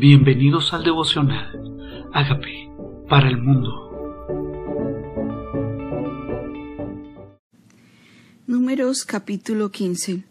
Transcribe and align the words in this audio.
Bienvenidos 0.00 0.72
al 0.72 0.82
devocional. 0.82 2.08
Hágame 2.14 2.72
para 3.06 3.28
el 3.28 3.36
mundo. 3.36 3.68
Números 8.46 9.04
capítulo 9.04 9.70
15. 9.70 10.24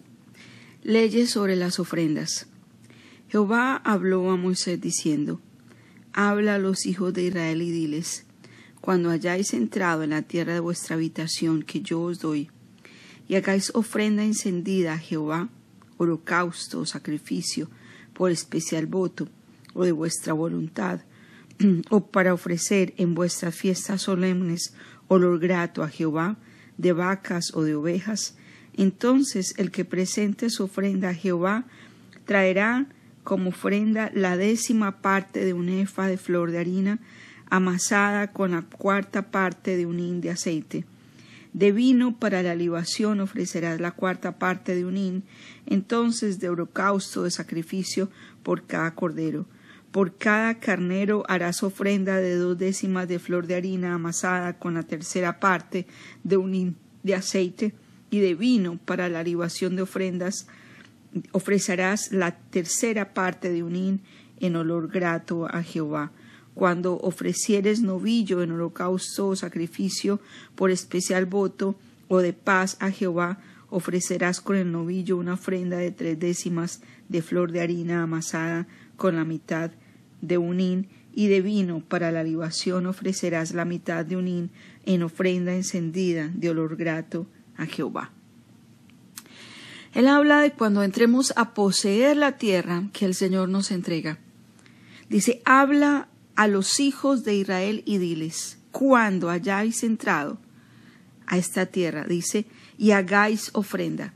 Leyes 0.82 1.30
sobre 1.30 1.56
las 1.56 1.80
ofrendas. 1.80 2.48
Jehová 3.28 3.76
habló 3.86 4.32
a 4.32 4.38
Moisés 4.38 4.82
diciendo, 4.82 5.40
Habla 6.14 6.56
a 6.56 6.58
los 6.58 6.88
hijos 6.88 7.14
de 7.14 7.26
Israel 7.26 7.62
y 7.62 7.70
diles, 7.70 8.26
Cuando 8.82 9.12
hayáis 9.12 9.54
entrado 9.54 10.02
en 10.02 10.10
la 10.10 10.24
tierra 10.24 10.56
de 10.56 10.62
vuestra 10.62 10.96
habitación 10.96 11.62
que 11.62 11.82
yo 11.82 12.02
os 12.02 12.18
doy, 12.18 12.50
y 13.28 13.36
hagáis 13.36 13.72
ofrenda 13.76 14.24
encendida 14.24 14.94
a 14.94 14.98
Jehová, 14.98 15.50
holocausto 15.98 16.80
o 16.80 16.86
sacrificio, 16.88 17.70
por 18.16 18.32
especial 18.32 18.88
voto, 18.88 19.30
o 19.74 19.86
de 19.86 19.92
vuestra 19.92 20.34
voluntad, 20.34 21.02
o 21.90 22.08
para 22.08 22.34
ofrecer 22.34 22.94
en 22.98 23.16
vuestras 23.16 23.56
fiestas 23.56 24.04
solemnes 24.04 24.74
olor 25.08 25.40
grato 25.40 25.84
a 25.84 25.90
Jehová, 25.90 26.38
de 26.78 26.94
vacas 26.94 27.54
o 27.54 27.64
de 27.64 27.76
ovejas, 27.76 28.36
entonces 28.74 29.54
el 29.58 29.70
que 29.70 29.84
presente 29.84 30.50
su 30.50 30.64
ofrenda 30.64 31.10
a 31.10 31.14
Jehová 31.14 31.66
traerá 32.26 32.88
como 33.26 33.50
ofrenda 33.50 34.12
la 34.14 34.38
décima 34.38 35.02
parte 35.02 35.44
de 35.44 35.54
un 35.54 35.68
efa 35.68 36.08
de 36.08 36.18
flor 36.18 36.52
de 36.52 36.60
harina 36.60 37.00
amasada 37.50 38.32
con 38.32 38.52
la 38.52 38.62
cuarta 38.62 39.32
parte 39.32 39.76
de 39.76 39.86
un 39.86 40.00
hin 40.00 40.22
de 40.22 40.30
aceite. 40.30 40.86
De 41.52 41.72
vino 41.72 42.18
para 42.18 42.44
la 42.44 42.56
libación 42.56 43.20
ofrecerás 43.20 43.82
la 43.82 43.92
cuarta 43.92 44.38
parte 44.38 44.76
de 44.76 44.86
un 44.86 44.96
hin, 44.96 45.24
entonces 45.66 46.40
de 46.40 46.48
holocausto 46.48 47.24
de 47.24 47.32
sacrificio 47.32 48.10
por 48.44 48.66
cada 48.68 48.96
cordero 48.96 49.46
por 49.92 50.16
cada 50.16 50.60
carnero 50.60 51.24
harás 51.28 51.64
ofrenda 51.64 52.18
de 52.18 52.36
dos 52.36 52.58
décimas 52.58 53.08
de 53.08 53.20
flor 53.20 53.48
de 53.48 53.56
harina 53.56 53.94
amasada 53.94 54.60
con 54.60 54.76
la 54.76 54.84
tercera 54.84 55.40
parte 55.40 55.88
de 56.24 56.38
un 56.38 56.54
hin 56.54 56.76
de 57.04 57.16
aceite 57.16 57.74
y 58.12 58.20
de 58.20 58.36
vino 58.36 58.78
para 58.86 59.10
la 59.10 59.24
libación 59.24 59.76
de 59.76 59.82
ofrendas. 59.84 60.48
Ofrecerás 61.32 62.12
la 62.12 62.38
tercera 62.38 63.14
parte 63.14 63.50
de 63.50 63.64
un 63.64 63.76
hin 63.76 64.02
en 64.40 64.56
olor 64.56 64.90
grato 64.90 65.48
a 65.48 65.64
Jehová. 65.64 66.12
Cuando 66.54 66.98
ofrecieres 66.98 67.82
novillo 67.82 68.44
en 68.44 68.52
holocausto 68.52 69.30
o 69.30 69.36
sacrificio 69.36 70.20
por 70.56 70.72
especial 70.72 71.26
voto 71.26 71.76
o 72.08 72.20
de 72.20 72.34
paz 72.34 72.78
a 72.80 72.92
Jehová, 72.92 73.40
ofrecerás 73.70 74.42
con 74.42 74.56
el 74.56 74.72
novillo 74.72 75.18
una 75.18 75.34
ofrenda 75.34 75.78
de 75.78 75.92
tres 75.92 76.20
décimas 76.20 76.82
de 77.08 77.22
flor 77.22 77.52
de 77.52 77.62
harina 77.62 78.04
amasada 78.04 78.68
con 78.98 79.16
la 79.16 79.24
mitad 79.24 79.72
de 80.22 80.38
un 80.38 80.60
hin 80.60 80.88
y 81.14 81.28
de 81.28 81.42
vino 81.42 81.82
para 81.82 82.12
la 82.12 82.24
libación 82.24 82.86
ofrecerás 82.86 83.54
la 83.54 83.66
mitad 83.66 84.06
de 84.06 84.16
un 84.16 84.28
hin 84.28 84.52
en 84.86 85.04
ofrenda 85.04 85.54
encendida 85.54 86.30
de 86.34 86.50
olor 86.50 86.76
grato 86.76 87.28
a 87.58 87.66
Jehová. 87.66 88.12
Él 89.94 90.08
habla 90.08 90.42
de 90.42 90.52
cuando 90.52 90.84
entremos 90.84 91.34
a 91.36 91.54
poseer 91.54 92.16
la 92.16 92.38
tierra 92.38 92.84
que 92.94 93.06
el 93.06 93.16
Señor 93.16 93.50
nos 93.50 93.72
entrega. 93.72 94.20
Dice, 95.10 95.42
habla 95.46 96.08
a 96.36 96.48
los 96.48 96.80
hijos 96.80 97.24
de 97.24 97.36
Israel 97.36 97.82
y 97.86 97.98
diles, 97.98 98.60
cuando 98.72 99.30
hayáis 99.30 99.84
entrado 99.84 100.38
a 101.26 101.38
esta 101.38 101.66
tierra, 101.66 102.06
dice, 102.06 102.46
y 102.78 102.92
hagáis 102.92 103.50
ofrenda. 103.54 104.14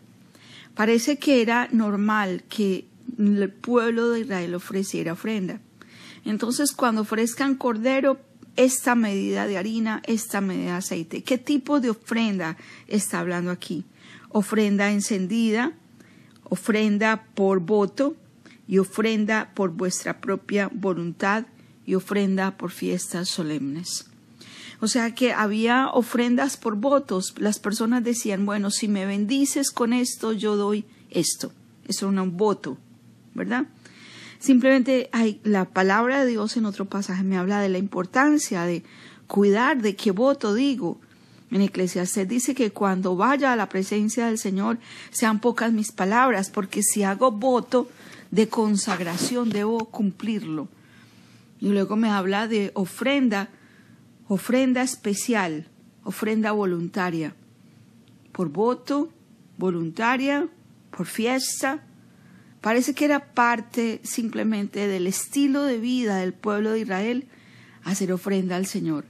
Parece 0.75 1.17
que 1.17 1.41
era 1.41 1.67
normal 1.71 2.43
que 2.49 2.85
el 3.17 3.49
pueblo 3.51 4.11
de 4.11 4.21
Israel 4.21 4.55
ofreciera 4.55 5.13
ofrenda. 5.13 5.59
Entonces, 6.25 6.71
cuando 6.71 7.01
ofrezcan 7.01 7.55
cordero, 7.55 8.19
esta 8.55 8.95
medida 8.95 9.47
de 9.47 9.57
harina, 9.57 10.01
esta 10.05 10.41
medida 10.41 10.71
de 10.71 10.77
aceite. 10.77 11.23
¿Qué 11.23 11.37
tipo 11.37 11.79
de 11.79 11.89
ofrenda 11.89 12.57
está 12.87 13.19
hablando 13.19 13.51
aquí? 13.51 13.85
Ofrenda 14.29 14.91
encendida, 14.91 15.73
ofrenda 16.43 17.25
por 17.33 17.59
voto 17.59 18.15
y 18.67 18.77
ofrenda 18.77 19.51
por 19.53 19.71
vuestra 19.71 20.19
propia 20.21 20.69
voluntad 20.71 21.45
y 21.85 21.95
ofrenda 21.95 22.57
por 22.57 22.71
fiestas 22.71 23.29
solemnes. 23.29 24.05
O 24.79 24.87
sea 24.87 25.15
que 25.15 25.33
había 25.33 25.89
ofrendas 25.89 26.57
por 26.57 26.75
votos. 26.75 27.35
Las 27.37 27.59
personas 27.59 28.03
decían, 28.03 28.45
bueno, 28.45 28.69
si 28.69 28.87
me 28.87 29.05
bendices 29.05 29.71
con 29.71 29.93
esto, 29.93 30.33
yo 30.33 30.55
doy 30.55 30.85
esto. 31.09 31.51
Eso 31.87 32.09
era 32.09 32.21
un 32.21 32.37
voto, 32.37 32.77
¿verdad? 33.33 33.65
Simplemente 34.43 35.07
hay 35.13 35.39
la 35.45 35.63
palabra 35.63 36.19
de 36.19 36.31
Dios 36.31 36.57
en 36.57 36.65
otro 36.65 36.83
pasaje 36.83 37.23
me 37.23 37.37
habla 37.37 37.61
de 37.61 37.69
la 37.69 37.77
importancia 37.77 38.65
de 38.65 38.83
cuidar 39.25 39.81
de 39.81 39.95
qué 39.95 40.11
voto 40.11 40.53
digo. 40.53 40.99
En 41.49 41.61
Eclesiastes 41.61 42.27
dice 42.27 42.53
que 42.53 42.71
cuando 42.71 43.15
vaya 43.15 43.53
a 43.53 43.55
la 43.55 43.69
presencia 43.69 44.25
del 44.25 44.37
Señor 44.37 44.79
sean 45.11 45.39
pocas 45.39 45.71
mis 45.71 45.93
palabras, 45.93 46.49
porque 46.49 46.83
si 46.83 47.03
hago 47.03 47.31
voto 47.31 47.89
de 48.31 48.49
consagración 48.49 49.49
debo 49.49 49.85
cumplirlo. 49.85 50.67
Y 51.61 51.69
luego 51.69 51.95
me 51.95 52.09
habla 52.09 52.49
de 52.49 52.71
ofrenda, 52.73 53.47
ofrenda 54.27 54.81
especial, 54.81 55.69
ofrenda 56.03 56.51
voluntaria, 56.51 57.33
por 58.33 58.49
voto, 58.49 59.09
voluntaria, 59.57 60.49
por 60.91 61.05
fiesta, 61.05 61.81
Parece 62.63 62.93
que 62.93 63.03
era 63.03 63.33
parte 63.33 63.99
simplemente 64.03 64.87
del 64.87 65.05
estilo 65.05 65.63
de 65.63 65.79
vida 65.79 66.15
del 66.15 66.31
pueblo 66.31 66.71
de 66.71 66.79
Israel 66.79 67.27
hacer 67.83 68.13
ofrenda 68.13 68.55
al 68.55 68.67
Señor. 68.67 69.03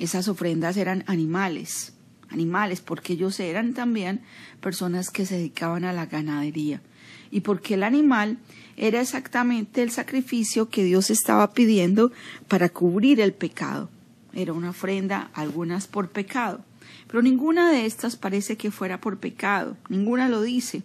Esas 0.00 0.26
ofrendas 0.26 0.76
eran 0.76 1.04
animales, 1.06 1.92
animales, 2.28 2.80
porque 2.80 3.12
ellos 3.12 3.38
eran 3.38 3.72
también 3.72 4.22
personas 4.60 5.10
que 5.10 5.26
se 5.26 5.36
dedicaban 5.36 5.84
a 5.84 5.92
la 5.92 6.06
ganadería. 6.06 6.82
Y 7.30 7.42
porque 7.42 7.74
el 7.74 7.84
animal 7.84 8.38
era 8.76 9.00
exactamente 9.00 9.80
el 9.82 9.92
sacrificio 9.92 10.68
que 10.68 10.82
Dios 10.82 11.10
estaba 11.10 11.52
pidiendo 11.52 12.10
para 12.48 12.68
cubrir 12.68 13.20
el 13.20 13.32
pecado. 13.32 13.90
Era 14.32 14.52
una 14.52 14.70
ofrenda, 14.70 15.30
algunas 15.34 15.86
por 15.86 16.08
pecado. 16.08 16.64
Pero 17.06 17.22
ninguna 17.22 17.70
de 17.70 17.86
estas 17.86 18.16
parece 18.16 18.56
que 18.56 18.72
fuera 18.72 19.00
por 19.00 19.18
pecado, 19.18 19.76
ninguna 19.88 20.28
lo 20.28 20.42
dice 20.42 20.82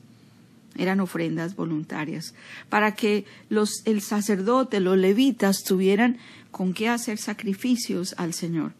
eran 0.78 1.00
ofrendas 1.00 1.56
voluntarias, 1.56 2.34
para 2.69 2.95
que 2.95 3.25
los, 3.50 3.81
el 3.85 4.01
sacerdote, 4.01 4.79
los 4.79 4.97
levitas 4.97 5.63
tuvieran 5.63 6.17
con 6.51 6.73
qué 6.73 6.89
hacer 6.89 7.17
sacrificios 7.17 8.16
al 8.17 8.34
Señor. 8.34 8.73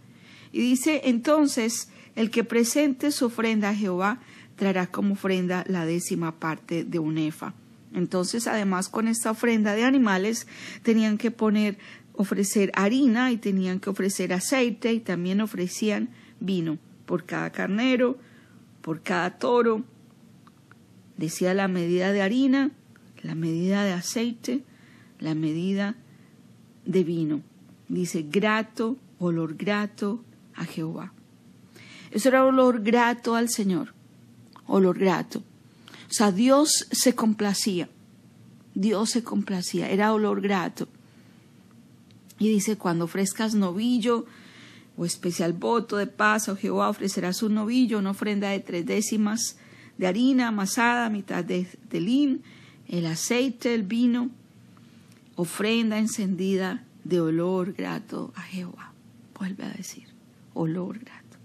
Y 0.52 0.60
dice 0.60 1.02
entonces, 1.06 1.90
el 2.16 2.30
que 2.30 2.44
presente 2.44 3.12
su 3.12 3.26
ofrenda 3.26 3.70
a 3.70 3.76
Jehová 3.76 4.20
traerá 4.56 4.88
como 4.88 5.14
ofrenda 5.14 5.64
la 5.68 5.86
décima 5.86 6.40
parte 6.40 6.84
de 6.84 7.00
un 7.00 7.18
efa. 7.18 7.54
Entonces, 7.94 8.48
además, 8.48 8.90
con 8.90 9.08
esta 9.08 9.32
ofrenda 9.32 9.74
de 9.74 9.84
animales, 9.84 10.48
tenían 10.82 11.18
que 11.18 11.32
poner, 11.32 11.78
ofrecer 12.14 12.72
harina 12.76 13.32
y 13.32 13.38
tenían 13.38 13.80
que 13.80 13.90
ofrecer 13.90 14.34
aceite 14.34 14.94
y 14.94 15.00
también 15.00 15.42
ofrecían 15.42 16.10
vino 16.40 16.78
por 17.06 17.26
cada 17.26 17.52
carnero, 17.52 18.18
por 18.82 19.02
cada 19.02 19.38
toro, 19.38 19.84
Decía 21.18 21.54
la 21.54 21.68
medida 21.68 22.12
de 22.12 22.22
harina, 22.22 22.72
la 23.22 23.36
medida 23.36 23.84
de 23.84 23.94
aceite, 23.94 24.64
la 25.20 25.36
medida 25.36 25.96
de 26.86 27.04
vino. 27.04 27.42
Dice 27.88 28.24
grato, 28.24 28.98
olor 29.20 29.56
grato 29.56 30.24
a 30.56 30.66
Jehová. 30.66 31.14
Eso 32.12 32.30
era 32.30 32.46
olor 32.46 32.82
grato 32.84 33.36
al 33.36 33.50
Señor, 33.50 33.94
olor 34.68 35.00
grato. 35.00 35.40
O 35.40 36.14
sea, 36.14 36.32
Dios 36.32 36.88
se 36.92 37.16
complacía, 37.16 37.90
Dios 38.76 39.12
se 39.12 39.24
complacía, 39.24 39.90
era 39.90 40.14
olor 40.14 40.42
grato. 40.42 40.88
Y 42.38 42.50
dice, 42.50 42.78
cuando 42.78 43.06
ofrezcas 43.06 43.56
novillo 43.56 44.26
o 44.98 45.06
especial 45.06 45.54
voto 45.54 45.98
de 45.98 46.08
paz 46.08 46.50
a 46.50 46.56
Jehová, 46.56 46.90
ofrecerás 46.90 47.42
un 47.42 47.56
novillo, 47.56 48.00
una 48.00 48.12
ofrenda 48.12 48.50
de 48.50 48.60
tres 48.60 48.86
décimas 48.86 49.58
de 49.98 50.08
harina 50.08 50.48
amasada, 50.48 51.10
mitad 51.10 51.44
de, 51.44 51.68
lin, 51.92 52.42
el 52.88 53.06
aceite, 53.06 53.74
el 53.74 53.84
vino, 53.84 54.30
ofrenda 55.36 55.98
encendida 55.98 56.84
de 57.04 57.22
olor 57.22 57.74
grato 57.74 58.34
a 58.36 58.42
Jehová. 58.42 58.94
Vuelve 59.38 59.66
a 59.66 59.70
decir, 59.70 60.08
olor 60.54 61.00
grato. 61.00 61.38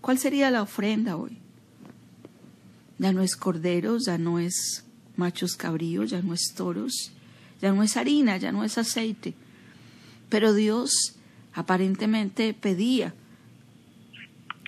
¿Cuál 0.00 0.18
sería 0.18 0.50
la 0.50 0.62
ofrenda 0.62 1.16
hoy? 1.16 1.38
Ya 2.98 3.12
no 3.12 3.22
es 3.22 3.36
corderos, 3.36 4.06
ya 4.06 4.18
no 4.18 4.38
es 4.38 4.84
machos 5.16 5.56
cabríos, 5.56 6.10
ya 6.10 6.22
no 6.22 6.34
es 6.34 6.52
toros, 6.54 7.12
ya 7.60 7.72
no 7.72 7.82
es 7.82 7.96
harina, 7.96 8.36
ya 8.36 8.52
no 8.52 8.64
es 8.64 8.78
aceite. 8.78 9.34
Pero 10.28 10.54
Dios 10.54 11.16
aparentemente 11.52 12.54
pedía 12.54 13.14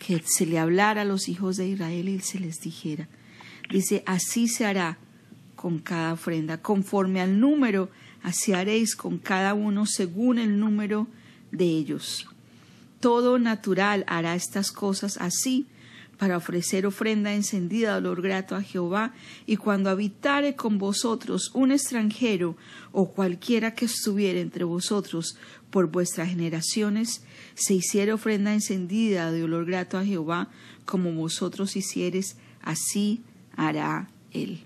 que 0.04 0.22
se 0.26 0.44
le 0.44 0.58
hablara 0.58 1.02
a 1.02 1.04
los 1.06 1.28
hijos 1.28 1.56
de 1.56 1.66
Israel 1.66 2.10
y 2.10 2.20
se 2.20 2.38
les 2.38 2.60
dijera, 2.60 3.08
dice, 3.70 4.02
así 4.04 4.48
se 4.48 4.66
hará 4.66 4.98
con 5.56 5.78
cada 5.78 6.12
ofrenda. 6.12 6.60
Conforme 6.60 7.22
al 7.22 7.40
número, 7.40 7.88
así 8.22 8.52
haréis 8.52 8.96
con 8.96 9.16
cada 9.16 9.54
uno 9.54 9.86
según 9.86 10.38
el 10.38 10.60
número 10.60 11.06
de 11.52 11.64
ellos. 11.64 12.26
Todo 13.00 13.38
natural 13.38 14.04
hará 14.06 14.34
estas 14.34 14.72
cosas 14.72 15.16
así 15.16 15.66
para 16.18 16.36
ofrecer 16.36 16.86
ofrenda 16.86 17.34
encendida 17.34 17.92
de 17.92 17.98
olor 17.98 18.22
grato 18.22 18.54
a 18.54 18.62
Jehová, 18.62 19.12
y 19.46 19.56
cuando 19.56 19.90
habitare 19.90 20.54
con 20.54 20.78
vosotros 20.78 21.50
un 21.54 21.72
extranjero 21.72 22.56
o 22.92 23.10
cualquiera 23.10 23.74
que 23.74 23.86
estuviere 23.86 24.40
entre 24.40 24.64
vosotros 24.64 25.36
por 25.70 25.90
vuestras 25.90 26.28
generaciones, 26.28 27.22
se 27.54 27.74
hiciere 27.74 28.12
ofrenda 28.12 28.54
encendida 28.54 29.32
de 29.32 29.44
olor 29.44 29.66
grato 29.66 29.98
a 29.98 30.04
Jehová, 30.04 30.48
como 30.84 31.12
vosotros 31.12 31.76
hicieres, 31.76 32.36
así 32.62 33.22
hará 33.56 34.08
él. 34.32 34.60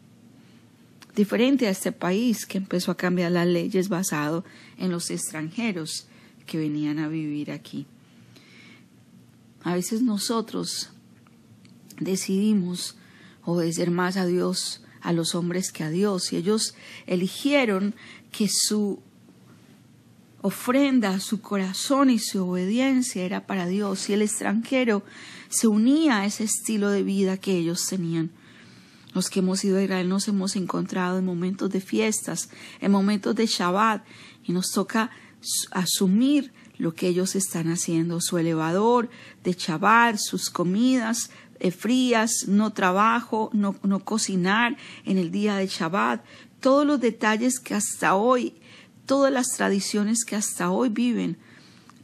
Diferente 1.15 1.67
a 1.67 1.71
este 1.71 1.91
país 1.91 2.47
que 2.47 2.59
empezó 2.59 2.93
a 2.93 2.97
cambiar 2.97 3.33
las 3.33 3.47
leyes 3.47 3.89
basado 3.89 4.45
en 4.77 4.91
los 4.91 5.11
extranjeros 5.11 6.07
que 6.47 6.59
venían 6.59 6.99
a 6.99 7.09
vivir 7.09 7.51
aquí. 7.51 7.87
A 9.65 9.75
veces 9.75 10.01
nosotros 10.03 10.91
decidimos 12.01 12.97
obedecer 13.45 13.91
más 13.91 14.17
a 14.17 14.27
Dios, 14.27 14.83
a 15.01 15.13
los 15.13 15.35
hombres 15.35 15.73
que 15.73 15.85
a 15.85 15.91
Dios, 15.91 16.33
y 16.33 16.37
ellos 16.37 16.75
eligieron 17.07 17.95
que 18.31 18.49
su 18.49 19.01
ofrenda, 20.41 21.19
su 21.21 21.41
corazón 21.41 22.11
y 22.11 22.19
su 22.19 22.49
obediencia 22.49 23.25
era 23.25 23.47
para 23.47 23.67
Dios, 23.67 24.09
y 24.09 24.13
el 24.13 24.23
extranjero 24.23 25.03
se 25.49 25.67
unía 25.67 26.19
a 26.19 26.27
ese 26.27 26.45
estilo 26.45 26.91
de 26.91 27.03
vida 27.03 27.37
que 27.39 27.57
ellos 27.57 27.87
tenían. 27.87 28.31
Los 29.15 29.31
que 29.31 29.41
hemos 29.41 29.65
ido 29.65 29.79
a 29.79 29.83
Israel 29.83 30.09
nos 30.09 30.29
hemos 30.29 30.55
encontrado 30.55 31.19
en 31.19 31.25
momentos 31.25 31.71
de 31.71 31.81
fiestas, 31.81 32.51
en 32.81 32.93
momentos 32.93 33.35
de 33.35 33.47
Shabbat, 33.47 34.05
y 34.45 34.53
nos 34.53 34.71
toca 34.71 35.11
asumir 35.71 36.53
lo 36.77 36.95
que 36.95 37.09
ellos 37.09 37.35
están 37.35 37.71
haciendo, 37.71 38.21
su 38.21 38.39
elevador 38.39 39.11
de 39.43 39.53
Shabbat, 39.53 40.19
sus 40.19 40.51
comidas 40.51 41.31
eh, 41.61 41.71
frías, 41.71 42.47
no 42.47 42.73
trabajo, 42.73 43.51
no, 43.53 43.77
no 43.83 44.05
cocinar 44.05 44.77
en 45.05 45.19
el 45.19 45.31
día 45.31 45.57
de 45.57 45.67
Shabbat, 45.67 46.25
todos 46.61 46.87
los 46.87 47.01
detalles 47.01 47.61
que 47.61 47.75
hasta 47.75 48.15
hoy, 48.15 48.55
todas 49.07 49.33
las 49.33 49.49
tradiciones 49.57 50.25
que 50.25 50.37
hasta 50.37 50.71
hoy 50.71 50.89
viven, 50.89 51.37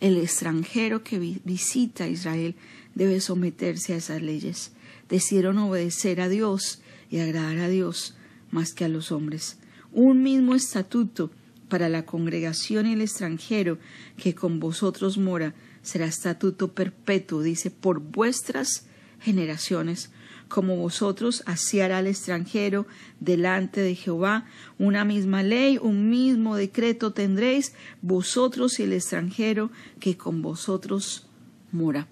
el 0.01 0.17
extranjero 0.19 1.03
que 1.03 1.19
visita 1.45 2.07
Israel 2.09 2.55
debe 2.95 3.21
someterse 3.21 3.95
a 3.95 3.97
esas 3.97 4.23
leyes. 4.23 4.73
Decidieron 5.09 5.59
obedecer 5.59 6.21
a 6.21 6.29
Dios 6.29 6.83
y 7.11 7.21
agradar 7.21 7.59
a 7.59 7.69
Dios 7.69 8.15
más 8.51 8.73
que 8.73 8.85
a 8.85 8.89
los 8.89 9.13
hombres. 9.13 9.59
Un 9.93 10.23
mismo 10.23 10.55
estatuto 10.55 11.31
para 11.69 11.89
la 11.89 12.05
congregación 12.05 12.87
y 12.87 12.93
el 12.93 13.01
extranjero 13.01 13.79
que 14.17 14.35
con 14.35 14.61
vosotros 14.61 15.19
mora 15.19 15.55
será 15.83 16.07
estatuto 16.07 16.73
perpetuo, 16.73 17.43
dice, 17.43 17.71
por 17.71 18.01
vuestras 18.01 18.87
generaciones. 19.25 20.11
Como 20.49 20.77
vosotros, 20.77 21.43
así 21.47 21.81
hará 21.81 22.01
el 22.01 22.07
extranjero 22.07 22.87
delante 23.19 23.81
de 23.81 23.95
Jehová. 23.95 24.45
Una 24.79 25.05
misma 25.05 25.43
ley, 25.43 25.79
un 25.81 26.11
mismo 26.11 26.57
decreto 26.57 27.13
tendréis 27.13 27.73
vosotros 28.03 28.79
y 28.79 28.83
el 28.83 28.93
extranjero 28.93 29.71
que 29.99 30.17
con 30.17 30.43
vosotros 30.43 31.27
mora. 31.73 32.07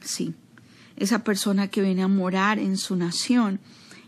Sí, 0.00 0.34
esa 0.96 1.22
persona 1.22 1.68
que 1.68 1.80
viene 1.80 2.02
a 2.02 2.08
morar 2.08 2.58
en 2.58 2.76
su 2.76 2.96
nación, 2.96 3.60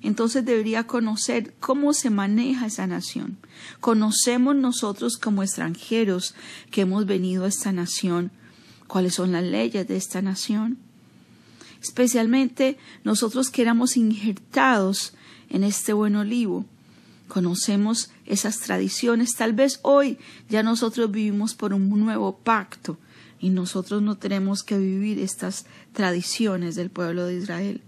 entonces 0.02 0.44
debería 0.44 0.86
conocer 0.86 1.54
cómo 1.60 1.92
se 1.92 2.10
maneja 2.10 2.66
esa 2.66 2.86
nación. 2.86 3.38
Conocemos 3.80 4.56
nosotros 4.56 5.16
como 5.16 5.42
extranjeros 5.42 6.34
que 6.70 6.82
hemos 6.82 7.06
venido 7.06 7.44
a 7.44 7.48
esta 7.48 7.72
nación, 7.72 8.32
cuáles 8.88 9.14
son 9.14 9.32
las 9.32 9.44
leyes 9.44 9.86
de 9.86 9.96
esta 9.96 10.20
nación 10.20 10.87
especialmente 11.82 12.78
nosotros 13.04 13.50
que 13.50 13.62
éramos 13.62 13.96
injertados 13.96 15.14
en 15.50 15.64
este 15.64 15.92
buen 15.92 16.16
olivo. 16.16 16.64
Conocemos 17.28 18.10
esas 18.24 18.60
tradiciones. 18.60 19.34
Tal 19.36 19.52
vez 19.52 19.80
hoy 19.82 20.18
ya 20.48 20.62
nosotros 20.62 21.10
vivimos 21.10 21.54
por 21.54 21.74
un 21.74 21.88
nuevo 21.88 22.38
pacto 22.38 22.98
y 23.40 23.50
nosotros 23.50 24.02
no 24.02 24.16
tenemos 24.16 24.62
que 24.62 24.78
vivir 24.78 25.18
estas 25.18 25.66
tradiciones 25.92 26.74
del 26.74 26.90
pueblo 26.90 27.26
de 27.26 27.36
Israel. 27.36 27.82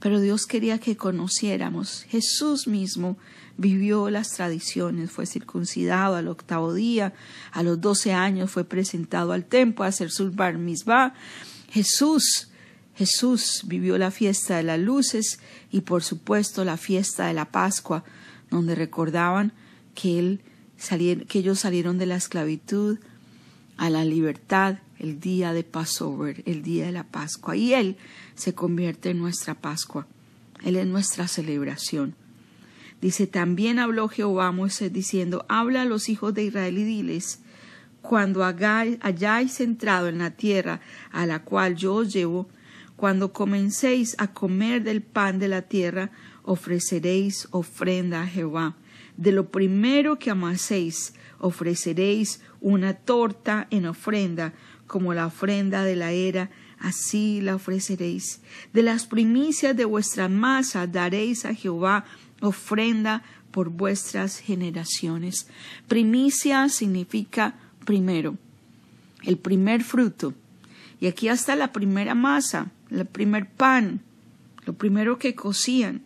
Pero 0.00 0.20
Dios 0.20 0.46
quería 0.46 0.78
que 0.78 0.96
conociéramos. 0.96 2.02
Jesús 2.08 2.66
mismo 2.66 3.16
vivió 3.56 4.10
las 4.10 4.32
tradiciones, 4.32 5.10
fue 5.10 5.26
circuncidado 5.26 6.16
al 6.16 6.28
octavo 6.28 6.74
día, 6.74 7.14
a 7.52 7.62
los 7.62 7.80
doce 7.80 8.12
años 8.12 8.50
fue 8.50 8.64
presentado 8.64 9.32
al 9.32 9.44
templo 9.44 9.84
a 9.84 9.88
hacer 9.88 10.10
su 10.10 10.30
bar. 10.32 10.58
Jesús 11.70 12.48
Jesús 12.96 13.62
vivió 13.66 13.98
la 13.98 14.10
fiesta 14.10 14.56
de 14.56 14.62
las 14.62 14.80
luces 14.80 15.38
y 15.70 15.82
por 15.82 16.02
supuesto 16.02 16.64
la 16.64 16.78
fiesta 16.78 17.26
de 17.26 17.34
la 17.34 17.50
Pascua, 17.50 18.04
donde 18.50 18.74
recordaban 18.74 19.52
que, 19.94 20.38
ellos 21.34 21.58
salieron 21.58 21.98
de 21.98 22.06
la 22.06 22.16
esclavitud 22.16 22.98
a 23.76 23.90
la 23.90 24.04
libertad 24.04 24.78
el 24.98 25.20
día 25.20 25.52
de 25.52 25.62
Passover, 25.62 26.42
el 26.46 26.62
día 26.62 26.86
de 26.86 26.92
la 26.92 27.04
Pascua. 27.04 27.54
Y 27.54 27.74
Él 27.74 27.98
se 28.34 28.54
convierte 28.54 29.10
en 29.10 29.18
nuestra 29.18 29.54
Pascua. 29.54 30.06
Él 30.64 30.76
es 30.76 30.86
nuestra 30.86 31.28
celebración. 31.28 32.14
Dice, 33.02 33.26
también 33.26 33.78
habló 33.78 34.08
Jehová 34.08 34.46
a 34.46 34.52
Moisés 34.52 34.90
diciendo, 34.90 35.44
habla 35.50 35.82
a 35.82 35.84
los 35.84 36.08
hijos 36.08 36.32
de 36.32 36.44
Israel 36.44 36.78
y 36.78 36.84
diles, 36.84 37.40
cuando 38.00 38.42
hayáis 38.42 39.60
entrado 39.60 40.08
en 40.08 40.18
la 40.18 40.30
tierra 40.30 40.80
a 41.12 41.26
la 41.26 41.42
cual 41.42 41.76
yo 41.76 41.96
os 41.96 42.10
llevo, 42.10 42.48
cuando 42.96 43.32
comencéis 43.32 44.16
a 44.18 44.32
comer 44.32 44.82
del 44.82 45.02
pan 45.02 45.38
de 45.38 45.48
la 45.48 45.62
tierra, 45.62 46.10
ofreceréis 46.42 47.48
ofrenda 47.50 48.22
a 48.22 48.26
Jehová. 48.26 48.76
De 49.16 49.32
lo 49.32 49.50
primero 49.50 50.18
que 50.18 50.30
amaséis, 50.30 51.14
ofreceréis 51.38 52.40
una 52.60 52.94
torta 52.94 53.66
en 53.70 53.86
ofrenda, 53.86 54.54
como 54.86 55.14
la 55.14 55.26
ofrenda 55.26 55.84
de 55.84 55.96
la 55.96 56.12
era, 56.12 56.50
así 56.78 57.40
la 57.40 57.54
ofreceréis. 57.54 58.40
De 58.72 58.82
las 58.82 59.06
primicias 59.06 59.76
de 59.76 59.84
vuestra 59.84 60.28
masa 60.28 60.86
daréis 60.86 61.44
a 61.44 61.54
Jehová 61.54 62.04
ofrenda 62.40 63.22
por 63.50 63.70
vuestras 63.70 64.38
generaciones. 64.38 65.48
Primicia 65.88 66.68
significa 66.68 67.54
primero, 67.84 68.36
el 69.22 69.38
primer 69.38 69.82
fruto. 69.82 70.34
Y 71.00 71.06
aquí 71.06 71.28
hasta 71.28 71.56
la 71.56 71.72
primera 71.72 72.14
masa 72.14 72.72
el 72.90 73.06
primer 73.06 73.48
pan, 73.50 74.02
lo 74.64 74.74
primero 74.74 75.18
que 75.18 75.34
cocían. 75.34 76.02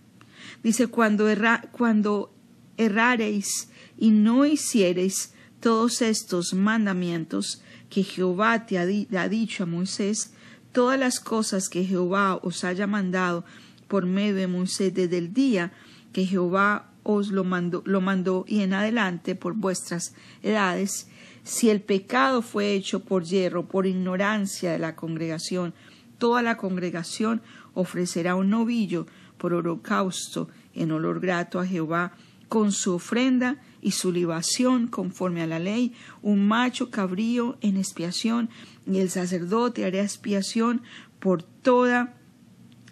Dice, 0.63 0.89
cuando, 0.89 1.27
cuando 1.73 2.33
errareis 2.77 3.69
y 3.99 4.11
no 4.11 4.47
hiciereis 4.47 5.35
todos 5.61 6.03
estos 6.03 6.55
mandamientos 6.55 7.63
que 7.89 8.03
Jehová 8.03 8.67
te 8.67 8.79
ha, 8.79 8.83
ha, 8.83 9.29
dicho 9.29 9.65
a 9.65 9.67
Moisés, 9.67 10.33
todas 10.73 10.99
las 10.99 11.21
cosas 11.21 11.69
que 11.69 11.85
Jehová 11.85 12.37
os 12.37 12.65
haya 12.65 12.87
mandado 12.87 13.45
por 13.89 14.07
medio 14.07 14.37
de 14.37 14.47
Moisés 14.47 14.95
desde 14.95 15.19
el 15.19 15.35
día 15.35 15.73
que 16.13 16.25
Jehová 16.25 16.90
os 17.03 17.31
lo 17.31 17.45
mandó, 17.45 17.83
lo 17.87 18.01
mandó 18.01 18.45
y 18.47 18.61
en 18.61 18.75
adelante 18.75 19.35
por 19.35 19.55
vuestras 19.55 20.15
edades, 20.43 21.09
si 21.43 21.71
el 21.71 21.81
pecado 21.81 22.43
fue 22.43 22.73
hecho 22.73 23.01
por 23.01 23.25
hierro, 23.25 23.67
por 23.67 23.87
ignorancia 23.87 24.73
de 24.73 24.79
la 24.79 24.95
congregación, 24.95 25.75
toda 26.19 26.43
la 26.43 26.57
congregación 26.57 27.43
ofrecerá 27.75 28.35
un 28.35 28.51
novillo 28.51 29.07
por 29.39 29.55
holocausto 29.55 30.49
en 30.75 30.93
olor 30.93 31.21
grato 31.21 31.59
a 31.59 31.67
Jehová, 31.67 32.13
con 32.49 32.73
su 32.73 32.95
ofrenda 32.95 33.57
y 33.81 33.93
su 33.93 34.13
libación 34.13 34.89
conforme 34.89 35.41
a 35.41 35.47
la 35.47 35.59
ley, 35.59 35.95
un 36.21 36.47
macho 36.47 36.91
cabrío 36.91 37.57
en 37.61 37.77
expiación, 37.77 38.51
y 38.87 38.99
el 38.99 39.09
sacerdote 39.09 39.85
hará 39.85 40.03
expiación 40.03 40.83
por 41.21 41.43
toda 41.43 42.17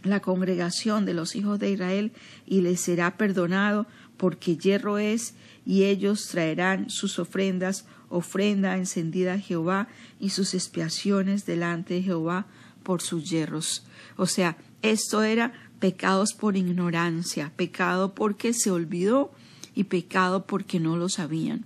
la 0.04 0.20
congregación 0.20 1.04
de 1.04 1.14
los 1.14 1.34
hijos 1.34 1.58
de 1.58 1.72
Israel, 1.72 2.12
y 2.46 2.60
les 2.60 2.80
será 2.80 3.16
perdonado, 3.16 3.86
porque 4.18 4.58
hierro 4.58 4.98
es, 4.98 5.34
y 5.64 5.84
ellos 5.84 6.28
traerán 6.28 6.90
sus 6.90 7.18
ofrendas, 7.18 7.86
ofrenda 8.10 8.76
encendida 8.76 9.34
a 9.34 9.38
Jehová, 9.38 9.88
y 10.20 10.30
sus 10.30 10.52
expiaciones 10.52 11.46
delante 11.46 11.94
de 11.94 12.02
Jehová, 12.02 12.46
por 12.82 13.00
sus 13.00 13.28
hierros. 13.30 13.84
O 14.16 14.26
sea, 14.26 14.56
esto 14.82 15.22
era 15.22 15.52
pecados 15.78 16.32
por 16.32 16.56
ignorancia, 16.56 17.52
pecado 17.56 18.14
porque 18.14 18.52
se 18.52 18.70
olvidó 18.70 19.30
y 19.74 19.84
pecado 19.84 20.46
porque 20.46 20.80
no 20.80 20.96
lo 20.96 21.08
sabían. 21.08 21.64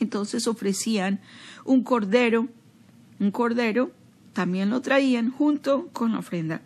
Entonces 0.00 0.46
ofrecían 0.46 1.20
un 1.64 1.82
cordero, 1.82 2.48
un 3.20 3.30
cordero, 3.30 3.90
también 4.32 4.68
lo 4.68 4.80
traían 4.80 5.30
junto 5.30 5.88
con 5.92 6.12
la 6.12 6.18
ofrenda. 6.18 6.60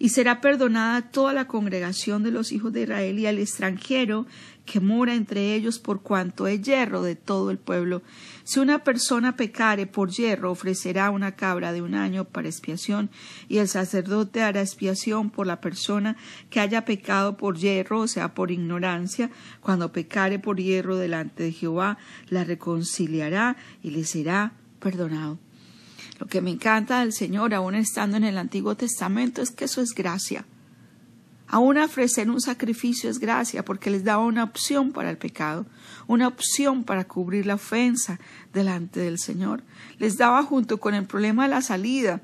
y 0.00 0.08
será 0.08 0.40
perdonada 0.40 1.10
toda 1.10 1.34
la 1.34 1.46
congregación 1.46 2.22
de 2.22 2.30
los 2.30 2.52
hijos 2.52 2.72
de 2.72 2.84
Israel 2.84 3.18
y 3.18 3.26
al 3.26 3.38
extranjero 3.38 4.26
que 4.64 4.80
mora 4.80 5.14
entre 5.14 5.54
ellos 5.54 5.78
por 5.78 6.02
cuanto 6.02 6.46
es 6.46 6.62
hierro 6.62 7.02
de 7.02 7.16
todo 7.16 7.50
el 7.50 7.58
pueblo. 7.58 8.02
Si 8.44 8.60
una 8.60 8.84
persona 8.84 9.36
pecare 9.36 9.86
por 9.86 10.10
hierro, 10.10 10.50
ofrecerá 10.50 11.10
una 11.10 11.32
cabra 11.32 11.72
de 11.72 11.82
un 11.82 11.94
año 11.94 12.24
para 12.24 12.48
expiación, 12.48 13.10
y 13.48 13.58
el 13.58 13.68
sacerdote 13.68 14.42
hará 14.42 14.60
expiación 14.60 15.30
por 15.30 15.46
la 15.46 15.60
persona 15.60 16.16
que 16.50 16.60
haya 16.60 16.84
pecado 16.84 17.36
por 17.36 17.58
hierro, 17.58 18.00
o 18.00 18.08
sea, 18.08 18.34
por 18.34 18.50
ignorancia. 18.50 19.30
Cuando 19.60 19.92
pecare 19.92 20.38
por 20.38 20.58
hierro 20.58 20.96
delante 20.96 21.44
de 21.44 21.52
Jehová, 21.52 21.98
la 22.28 22.44
reconciliará 22.44 23.56
y 23.82 23.90
le 23.90 24.04
será 24.04 24.52
perdonado. 24.78 25.38
Lo 26.18 26.26
que 26.26 26.42
me 26.42 26.50
encanta 26.50 27.00
del 27.00 27.12
Señor, 27.12 27.54
aún 27.54 27.74
estando 27.74 28.16
en 28.16 28.24
el 28.24 28.36
Antiguo 28.36 28.74
Testamento, 28.74 29.40
es 29.40 29.50
que 29.50 29.64
eso 29.64 29.80
es 29.80 29.94
gracia. 29.94 30.44
Aún 31.52 31.78
ofrecer 31.78 32.30
un 32.30 32.40
sacrificio 32.40 33.10
es 33.10 33.18
gracia 33.18 33.64
porque 33.64 33.90
les 33.90 34.04
daba 34.04 34.24
una 34.24 34.44
opción 34.44 34.92
para 34.92 35.10
el 35.10 35.18
pecado, 35.18 35.66
una 36.06 36.28
opción 36.28 36.84
para 36.84 37.08
cubrir 37.08 37.44
la 37.44 37.56
ofensa 37.56 38.20
delante 38.52 39.00
del 39.00 39.18
Señor. 39.18 39.64
Les 39.98 40.16
daba 40.16 40.44
junto 40.44 40.78
con 40.78 40.94
el 40.94 41.06
problema 41.06 41.48
la 41.48 41.60
salida 41.60 42.22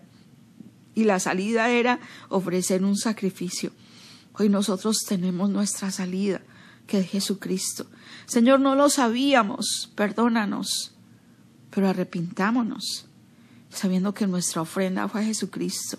y 0.94 1.02
la 1.02 1.18
salida 1.18 1.70
era 1.70 1.98
ofrecer 2.28 2.84
un 2.84 2.96
sacrificio. 2.96 3.72
Hoy 4.34 4.48
nosotros 4.48 5.04
tenemos 5.08 5.50
nuestra 5.50 5.90
salida, 5.90 6.40
que 6.86 7.00
es 7.00 7.10
Jesucristo. 7.10 7.86
Señor, 8.26 8.60
no 8.60 8.76
lo 8.76 8.88
sabíamos, 8.88 9.90
perdónanos, 9.96 10.94
pero 11.70 11.88
arrepintámonos, 11.88 13.08
sabiendo 13.70 14.14
que 14.14 14.28
nuestra 14.28 14.62
ofrenda 14.62 15.08
fue 15.08 15.24
Jesucristo. 15.24 15.98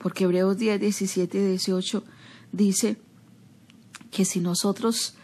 Porque 0.00 0.24
Hebreos 0.24 0.58
10, 0.58 0.80
17 0.80 1.38
y 1.38 1.42
18 1.50 2.02
dice 2.52 2.96
que 4.10 4.24
si 4.24 4.40
nosotros 4.40 5.14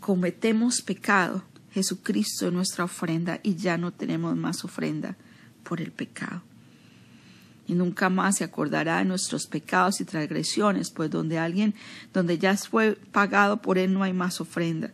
cometemos 0.00 0.82
pecado, 0.82 1.42
Jesucristo 1.72 2.46
es 2.46 2.52
nuestra 2.52 2.84
ofrenda 2.84 3.40
y 3.42 3.56
ya 3.56 3.76
no 3.76 3.92
tenemos 3.92 4.36
más 4.36 4.64
ofrenda 4.64 5.16
por 5.64 5.80
el 5.80 5.90
pecado. 5.90 6.42
Y 7.66 7.74
nunca 7.74 8.10
más 8.10 8.36
se 8.36 8.44
acordará 8.44 8.98
de 8.98 9.06
nuestros 9.06 9.46
pecados 9.46 10.00
y 10.00 10.04
transgresiones, 10.04 10.90
pues 10.90 11.10
donde 11.10 11.38
alguien, 11.38 11.74
donde 12.12 12.38
ya 12.38 12.56
fue 12.56 12.96
pagado 13.10 13.62
por 13.62 13.78
él, 13.78 13.92
no 13.92 14.02
hay 14.02 14.12
más 14.12 14.40
ofrenda. 14.40 14.92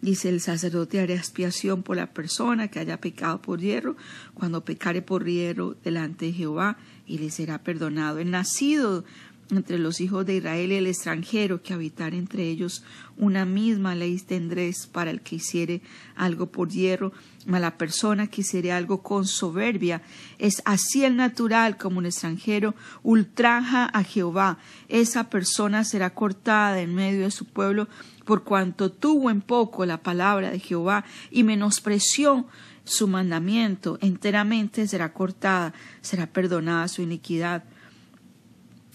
Dice 0.00 0.28
el 0.28 0.40
sacerdote 0.40 1.00
hará 1.00 1.14
expiación 1.14 1.82
por 1.82 1.96
la 1.96 2.12
persona 2.12 2.68
que 2.68 2.78
haya 2.78 3.00
pecado 3.00 3.42
por 3.42 3.60
hierro, 3.60 3.96
cuando 4.34 4.64
pecare 4.64 5.02
por 5.02 5.24
hierro 5.24 5.76
delante 5.82 6.26
de 6.26 6.32
Jehová, 6.32 6.76
y 7.06 7.18
le 7.18 7.30
será 7.30 7.62
perdonado. 7.62 8.18
El 8.18 8.30
nacido 8.30 9.04
entre 9.50 9.78
los 9.78 10.00
hijos 10.00 10.24
de 10.26 10.36
Israel 10.36 10.72
y 10.72 10.76
el 10.76 10.86
extranjero 10.86 11.62
que 11.62 11.74
habitar 11.74 12.14
entre 12.14 12.44
ellos 12.44 12.82
una 13.16 13.44
misma 13.44 13.94
ley 13.94 14.18
tendréis 14.18 14.86
para 14.86 15.10
el 15.10 15.20
que 15.20 15.36
hiciere 15.36 15.82
algo 16.16 16.46
por 16.46 16.70
hierro, 16.70 17.12
a 17.52 17.58
la 17.58 17.76
persona 17.76 18.26
que 18.26 18.40
hiciere 18.40 18.72
algo 18.72 19.02
con 19.02 19.26
soberbia. 19.26 20.02
Es 20.38 20.62
así 20.64 21.04
el 21.04 21.16
natural 21.16 21.76
como 21.76 21.98
un 21.98 22.06
extranjero 22.06 22.74
ultraja 23.02 23.84
a 23.84 24.02
Jehová. 24.02 24.58
Esa 24.88 25.28
persona 25.28 25.84
será 25.84 26.14
cortada 26.14 26.80
en 26.80 26.94
medio 26.94 27.24
de 27.24 27.30
su 27.30 27.44
pueblo 27.44 27.88
por 28.24 28.44
cuanto 28.44 28.90
tuvo 28.90 29.30
en 29.30 29.42
poco 29.42 29.84
la 29.84 30.02
palabra 30.02 30.50
de 30.50 30.58
Jehová 30.58 31.04
y 31.30 31.42
menospreció 31.42 32.46
su 32.84 33.08
mandamiento, 33.08 33.98
enteramente 34.00 34.86
será 34.86 35.12
cortada, 35.12 35.72
será 36.02 36.26
perdonada 36.26 36.88
su 36.88 37.02
iniquidad 37.02 37.64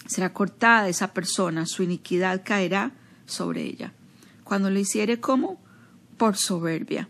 será 0.07 0.33
cortada 0.33 0.89
esa 0.89 1.13
persona, 1.13 1.65
su 1.65 1.83
iniquidad 1.83 2.41
caerá 2.43 2.91
sobre 3.25 3.63
ella. 3.63 3.93
Cuando 4.43 4.69
lo 4.69 4.79
hiciere 4.79 5.19
como 5.19 5.61
por 6.17 6.35
soberbia, 6.35 7.09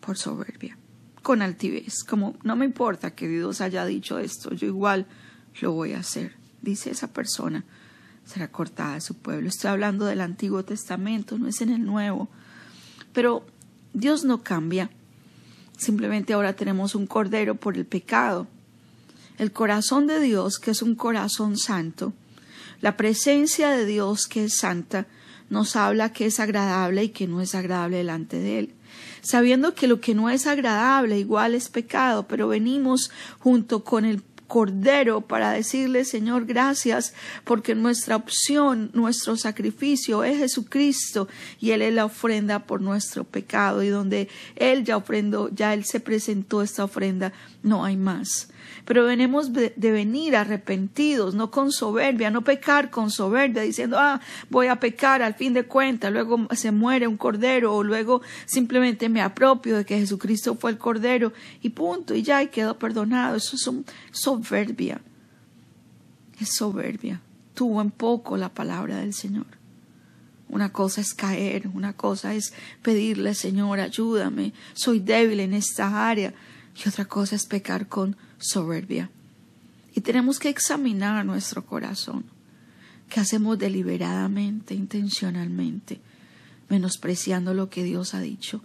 por 0.00 0.16
soberbia, 0.16 0.76
con 1.22 1.42
altivez, 1.42 2.04
como 2.04 2.36
no 2.42 2.56
me 2.56 2.64
importa 2.64 3.14
que 3.14 3.28
Dios 3.28 3.60
haya 3.60 3.84
dicho 3.84 4.18
esto, 4.18 4.52
yo 4.52 4.66
igual 4.66 5.06
lo 5.60 5.72
voy 5.72 5.92
a 5.92 6.00
hacer, 6.00 6.36
dice 6.62 6.90
esa 6.90 7.12
persona, 7.12 7.64
será 8.24 8.50
cortada 8.50 8.94
de 8.94 9.00
su 9.00 9.14
pueblo. 9.14 9.48
Estoy 9.48 9.70
hablando 9.70 10.04
del 10.04 10.20
Antiguo 10.20 10.64
Testamento, 10.64 11.38
no 11.38 11.48
es 11.48 11.60
en 11.60 11.70
el 11.70 11.84
Nuevo, 11.84 12.28
pero 13.12 13.46
Dios 13.94 14.24
no 14.24 14.42
cambia. 14.42 14.90
Simplemente 15.76 16.32
ahora 16.32 16.54
tenemos 16.54 16.94
un 16.94 17.06
cordero 17.06 17.54
por 17.54 17.76
el 17.76 17.86
pecado 17.86 18.48
el 19.38 19.52
corazón 19.52 20.06
de 20.06 20.20
Dios, 20.20 20.58
que 20.58 20.72
es 20.72 20.82
un 20.82 20.94
corazón 20.94 21.56
santo, 21.56 22.12
la 22.80 22.96
presencia 22.96 23.70
de 23.70 23.86
Dios, 23.86 24.26
que 24.26 24.44
es 24.44 24.56
santa, 24.56 25.06
nos 25.50 25.76
habla 25.76 26.12
que 26.12 26.26
es 26.26 26.40
agradable 26.40 27.04
y 27.04 27.08
que 27.08 27.26
no 27.26 27.40
es 27.40 27.54
agradable 27.54 27.98
delante 27.98 28.38
de 28.38 28.58
Él. 28.58 28.74
Sabiendo 29.22 29.74
que 29.74 29.88
lo 29.88 30.00
que 30.00 30.14
no 30.14 30.28
es 30.30 30.46
agradable 30.46 31.18
igual 31.18 31.54
es 31.54 31.68
pecado, 31.68 32.26
pero 32.28 32.48
venimos 32.48 33.10
junto 33.38 33.84
con 33.84 34.04
el 34.04 34.22
Cordero 34.46 35.20
para 35.20 35.52
decirle, 35.52 36.06
Señor, 36.06 36.46
gracias, 36.46 37.12
porque 37.44 37.74
nuestra 37.74 38.16
opción, 38.16 38.90
nuestro 38.94 39.36
sacrificio 39.36 40.24
es 40.24 40.38
Jesucristo 40.38 41.28
y 41.60 41.72
Él 41.72 41.82
es 41.82 41.92
la 41.92 42.06
ofrenda 42.06 42.60
por 42.60 42.80
nuestro 42.80 43.24
pecado 43.24 43.82
y 43.82 43.88
donde 43.88 44.28
Él 44.56 44.84
ya 44.84 44.96
ofrendó, 44.96 45.50
ya 45.50 45.74
Él 45.74 45.84
se 45.84 46.00
presentó 46.00 46.62
esta 46.62 46.84
ofrenda, 46.84 47.32
no 47.62 47.84
hay 47.84 47.98
más 47.98 48.48
pero 48.88 49.04
venimos 49.04 49.52
de, 49.52 49.74
venir 49.76 50.34
arrepentidos, 50.34 51.34
no 51.34 51.50
con 51.50 51.72
soberbia, 51.72 52.30
no 52.30 52.42
pecar 52.42 52.88
con 52.88 53.10
soberbia, 53.10 53.60
diciendo, 53.60 53.98
ah, 53.98 54.18
voy 54.48 54.68
a 54.68 54.80
pecar 54.80 55.20
al 55.20 55.34
fin 55.34 55.52
de 55.52 55.64
cuentas, 55.64 56.10
luego 56.10 56.48
se 56.52 56.72
muere 56.72 57.06
un 57.06 57.18
cordero, 57.18 57.74
o 57.74 57.84
luego 57.84 58.22
simplemente 58.46 59.10
me 59.10 59.20
apropio 59.20 59.76
de 59.76 59.84
que 59.84 59.98
Jesucristo 59.98 60.54
fue 60.54 60.70
el 60.70 60.78
cordero, 60.78 61.34
y 61.60 61.68
punto, 61.68 62.14
y 62.14 62.22
ya, 62.22 62.42
y 62.42 62.48
quedo 62.48 62.78
perdonado. 62.78 63.36
Eso 63.36 63.56
es 63.56 63.66
un 63.66 63.84
soberbia, 64.10 65.02
es 66.40 66.54
soberbia. 66.54 67.20
Tuvo 67.52 67.82
en 67.82 67.90
poco 67.90 68.38
la 68.38 68.48
palabra 68.48 68.96
del 68.96 69.12
Señor. 69.12 69.48
Una 70.48 70.72
cosa 70.72 71.02
es 71.02 71.12
caer, 71.12 71.68
una 71.74 71.92
cosa 71.92 72.32
es 72.32 72.54
pedirle, 72.80 73.34
Señor, 73.34 73.80
ayúdame, 73.80 74.54
soy 74.72 75.00
débil 75.00 75.40
en 75.40 75.52
esta 75.52 76.08
área, 76.08 76.32
y 76.74 76.88
otra 76.88 77.04
cosa 77.04 77.36
es 77.36 77.44
pecar 77.44 77.86
con 77.86 78.16
soberbia. 78.38 79.10
Y 79.94 80.00
tenemos 80.00 80.38
que 80.38 80.48
examinar 80.48 81.24
nuestro 81.24 81.64
corazón. 81.64 82.24
¿Qué 83.08 83.20
hacemos 83.20 83.58
deliberadamente, 83.58 84.74
intencionalmente, 84.74 86.00
menospreciando 86.68 87.54
lo 87.54 87.70
que 87.70 87.82
Dios 87.82 88.14
ha 88.14 88.20
dicho? 88.20 88.62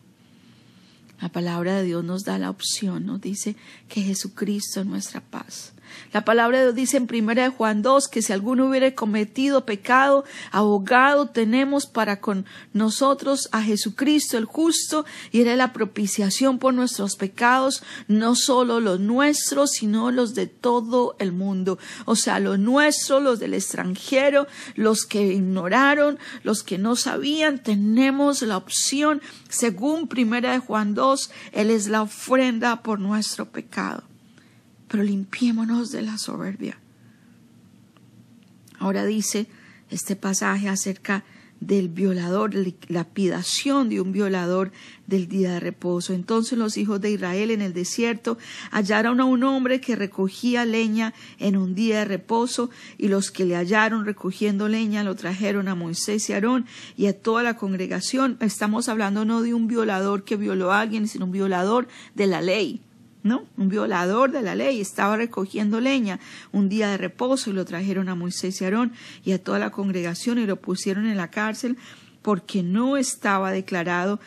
La 1.22 1.30
palabra 1.30 1.77
de 1.77 1.84
Dios 1.84 2.03
nos 2.03 2.24
da 2.24 2.38
la 2.38 2.50
opción, 2.50 3.06
nos 3.06 3.22
dice 3.22 3.56
que 3.88 4.01
Jesucristo 4.01 4.82
es 4.82 4.86
nuestra 4.86 5.22
paz. 5.22 5.74
La 6.11 6.25
palabra 6.25 6.59
de 6.59 6.63
Dios 6.65 6.75
dice 6.75 6.97
en 6.97 7.07
primera 7.07 7.43
de 7.43 7.49
Juan 7.49 7.81
2 7.81 8.07
que 8.07 8.21
si 8.21 8.33
alguno 8.33 8.67
hubiera 8.67 8.93
cometido 8.93 9.65
pecado, 9.65 10.25
abogado 10.51 11.27
tenemos 11.27 11.85
para 11.85 12.19
con 12.19 12.45
nosotros 12.73 13.49
a 13.51 13.61
Jesucristo 13.61 14.37
el 14.37 14.45
justo 14.45 15.05
y 15.31 15.41
era 15.41 15.55
la 15.55 15.73
propiciación 15.73 16.59
por 16.59 16.73
nuestros 16.73 17.15
pecados, 17.15 17.83
no 18.07 18.35
solo 18.35 18.79
los 18.79 18.99
nuestros, 18.99 19.71
sino 19.71 20.11
los 20.11 20.35
de 20.35 20.47
todo 20.47 21.15
el 21.19 21.31
mundo. 21.31 21.79
O 22.05 22.15
sea, 22.15 22.39
los 22.39 22.59
nuestros, 22.59 23.21
los 23.21 23.39
del 23.39 23.53
extranjero, 23.53 24.47
los 24.75 25.05
que 25.05 25.33
ignoraron, 25.33 26.19
los 26.43 26.63
que 26.63 26.77
no 26.77 26.95
sabían, 26.95 27.61
tenemos 27.61 28.41
la 28.41 28.57
opción, 28.57 29.21
según 29.49 30.07
primera 30.07 30.51
de 30.51 30.59
Juan 30.59 30.93
2, 30.93 31.31
Él 31.51 31.69
es 31.69 31.87
la 31.87 32.03
ofrenda 32.03 32.81
por 32.83 32.99
nuestro 32.99 33.45
pecado 33.49 34.12
pero 34.93 35.01
limpiémonos 35.01 35.91
de 35.91 36.03
la 36.03 36.19
soberbia. 36.19 36.77
Ahora 38.77 39.05
dice 39.05 39.47
este 39.89 40.15
pasaje 40.15 40.69
acerca 40.69 41.23
del 41.59 41.89
violador, 41.89 42.53
la 42.53 42.71
lapidación 42.89 43.89
de 43.89 44.00
un 44.00 44.12
violador 44.12 44.71
del 45.07 45.27
día 45.27 45.53
de 45.53 45.59
reposo. 45.59 46.13
Entonces 46.13 46.59
los 46.59 46.77
hijos 46.77 47.01
de 47.01 47.09
Israel 47.09 47.50
en 47.50 47.63
el 47.63 47.73
desierto 47.73 48.38
hallaron 48.69 49.19
a 49.19 49.25
un 49.25 49.43
hombre 49.43 49.81
que 49.81 49.95
recogía 49.95 50.63
leña 50.63 51.15
en 51.39 51.57
un 51.57 51.73
día 51.73 51.97
de 51.97 52.05
reposo 52.05 52.69
y 53.00 53.07
los 53.07 53.31
que 53.31 53.45
le 53.45 53.55
hallaron 53.55 54.05
recogiendo 54.05 54.69
leña 54.69 55.03
lo 55.03 55.15
trajeron 55.15 55.69
a 55.69 55.73
Moisés 55.73 56.29
y 56.29 56.33
Aarón 56.33 56.67
y 56.95 57.07
a 57.07 57.19
toda 57.19 57.41
la 57.41 57.57
congregación. 57.57 58.38
Estamos 58.41 58.89
hablando 58.89 59.25
no 59.25 59.41
de 59.41 59.55
un 59.55 59.65
violador 59.65 60.23
que 60.23 60.35
violó 60.35 60.71
a 60.71 60.81
alguien, 60.81 61.07
sino 61.07 61.25
un 61.25 61.31
violador 61.31 61.88
de 62.13 62.27
la 62.27 62.43
ley 62.43 62.83
¿no? 63.24 63.46
Un 63.58 63.70
violador 63.70 64.32
de 64.32 64.42
la 64.42 64.56
ley 64.56 64.82
estaba 64.82 65.18
recogiendo 65.18 65.80
leña 65.80 66.20
un 66.51 66.70
día 66.70 66.89
de 66.89 66.98
reposo 66.98 67.50
y 67.50 67.53
lo 67.53 67.65
trajeron 67.65 68.10
a 68.10 68.15
Moisés 68.15 68.62
y 68.62 68.65
Aarón 68.65 68.94
y 69.24 69.32
a 69.32 69.42
toda 69.42 69.60
la 69.60 69.72
congregación 69.72 70.38
y 70.38 70.46
lo 70.46 70.58
pusieron 70.58 71.06
en 71.06 71.18
la 71.18 71.32
cárcel 71.32 71.77
porque 72.22 72.63
no 72.63 72.98
estaba 72.98 73.51
declarado 73.51 74.20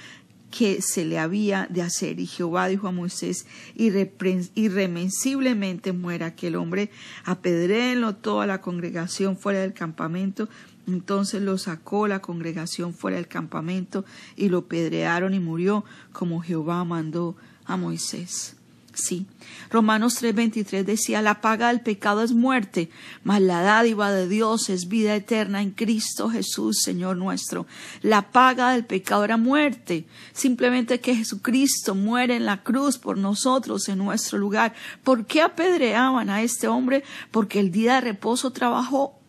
que 0.51 0.81
se 0.81 1.05
le 1.05 1.19
había 1.19 1.67
de 1.71 1.83
hacer. 1.83 2.21
Y 2.21 2.27
Jehová 2.27 2.69
dijo 2.69 2.89
a 2.89 2.93
Moisés, 2.93 3.47
irremensiblemente 3.75 5.93
muera 5.93 6.27
aquel 6.27 6.57
hombre, 6.57 6.91
apedréenlo 7.25 8.15
toda 8.15 8.47
la 8.47 8.61
congregación 8.61 9.37
fuera 9.37 9.61
del 9.61 9.75
campamento. 9.75 10.49
Entonces 10.87 11.43
lo 11.43 11.59
sacó 11.59 12.07
la 12.07 12.23
congregación 12.23 12.95
fuera 12.95 13.17
del 13.17 13.29
campamento 13.29 14.05
y 14.37 14.49
lo 14.49 14.67
pedrearon 14.67 15.35
y 15.35 15.41
murió 15.41 15.85
como 16.13 16.41
Jehová 16.41 16.85
mandó 16.85 17.37
a 17.65 17.77
Moisés. 17.77 18.56
Sí. 18.97 19.27
Romanos 19.71 20.23
3:23 20.23 20.83
decía, 20.83 21.21
la 21.21 21.43
paga 21.43 21.69
del 21.69 21.83
pecado 21.83 22.23
es 22.23 22.33
muerte, 22.33 22.89
mas 23.25 23.43
la 23.43 23.61
dádiva 23.61 24.11
de 24.11 24.27
Dios 24.27 24.71
es 24.71 24.89
vida 24.89 25.15
eterna 25.15 25.61
en 25.61 25.73
Cristo 25.73 26.31
Jesús, 26.31 26.81
Señor 26.83 27.19
nuestro. 27.19 27.67
La 28.01 28.31
paga 28.31 28.71
del 28.71 28.87
pecado 28.87 29.25
era 29.25 29.37
muerte, 29.37 30.07
simplemente 30.33 31.01
que 31.01 31.15
Jesucristo 31.15 31.95
muere 31.95 32.37
en 32.37 32.47
la 32.47 32.63
cruz 32.63 32.97
por 32.97 33.19
nosotros 33.19 33.87
en 33.91 33.99
nuestro 33.99 34.39
lugar. 34.39 34.75
¿Por 35.05 35.27
qué 35.27 35.43
apedreaban 35.43 36.31
a 36.31 36.41
este 36.41 36.67
hombre? 36.67 37.05
Porque 37.31 37.61
el 37.61 37.71
día 37.71 37.97
de 37.97 38.01
reposo 38.01 38.51
trabajó. 38.51 39.21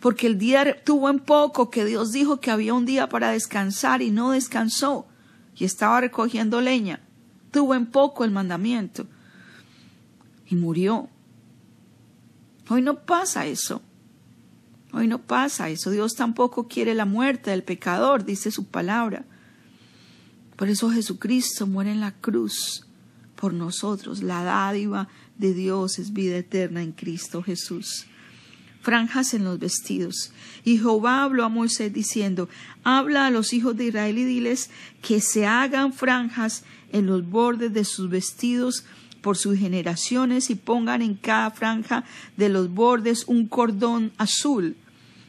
Porque 0.00 0.26
el 0.26 0.38
día 0.38 0.84
tuvo 0.84 1.08
en 1.08 1.18
poco 1.18 1.70
que 1.70 1.86
Dios 1.86 2.12
dijo 2.12 2.40
que 2.40 2.50
había 2.50 2.74
un 2.74 2.84
día 2.84 3.08
para 3.08 3.30
descansar 3.30 4.02
y 4.02 4.10
no 4.10 4.32
descansó 4.32 5.06
y 5.56 5.64
estaba 5.64 6.02
recogiendo 6.02 6.60
leña 6.60 7.01
tuvo 7.52 7.76
en 7.76 7.86
poco 7.86 8.24
el 8.24 8.32
mandamiento 8.32 9.06
y 10.48 10.56
murió. 10.56 11.08
Hoy 12.68 12.82
no 12.82 13.04
pasa 13.04 13.46
eso. 13.46 13.80
Hoy 14.92 15.06
no 15.06 15.22
pasa 15.22 15.68
eso. 15.68 15.90
Dios 15.90 16.14
tampoco 16.14 16.66
quiere 16.66 16.94
la 16.94 17.04
muerte 17.04 17.50
del 17.50 17.62
pecador, 17.62 18.24
dice 18.24 18.50
su 18.50 18.64
palabra. 18.64 19.24
Por 20.56 20.68
eso 20.68 20.90
Jesucristo 20.90 21.66
muere 21.66 21.92
en 21.92 22.00
la 22.00 22.12
cruz 22.12 22.86
por 23.36 23.54
nosotros. 23.54 24.22
La 24.22 24.42
dádiva 24.42 25.08
de 25.38 25.54
Dios 25.54 25.98
es 25.98 26.12
vida 26.12 26.36
eterna 26.36 26.82
en 26.82 26.92
Cristo 26.92 27.42
Jesús. 27.42 28.06
Franjas 28.82 29.32
en 29.32 29.44
los 29.44 29.58
vestidos. 29.58 30.32
Y 30.64 30.78
Jehová 30.78 31.22
habló 31.22 31.44
a 31.44 31.48
Moisés 31.48 31.92
diciendo, 31.92 32.48
habla 32.84 33.26
a 33.26 33.30
los 33.30 33.52
hijos 33.52 33.76
de 33.76 33.86
Israel 33.86 34.18
y 34.18 34.24
diles 34.24 34.70
que 35.00 35.20
se 35.20 35.46
hagan 35.46 35.92
franjas 35.92 36.64
en 36.92 37.06
los 37.06 37.28
bordes 37.28 37.72
de 37.72 37.84
sus 37.84 38.10
vestidos 38.10 38.84
por 39.22 39.36
sus 39.36 39.56
generaciones 39.56 40.50
y 40.50 40.56
pongan 40.56 41.00
en 41.00 41.14
cada 41.14 41.50
franja 41.52 42.04
de 42.36 42.48
los 42.48 42.68
bordes 42.74 43.24
un 43.26 43.46
cordón 43.46 44.12
azul. 44.18 44.76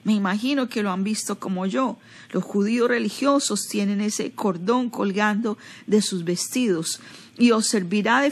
Me 0.03 0.13
imagino 0.13 0.67
que 0.67 0.83
lo 0.83 0.91
han 0.91 1.03
visto 1.03 1.39
como 1.39 1.65
yo. 1.65 1.98
Los 2.31 2.43
judíos 2.43 2.89
religiosos 2.89 3.67
tienen 3.69 4.01
ese 4.01 4.31
cordón 4.31 4.89
colgando 4.89 5.57
de 5.88 6.01
sus 6.01 6.24
vestidos 6.24 7.00
y 7.38 7.51
os 7.51 7.67
servirá 7.67 8.22
de, 8.22 8.31